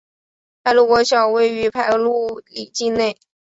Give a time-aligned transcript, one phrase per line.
[0.63, 3.15] 排路国小位于排路里境内。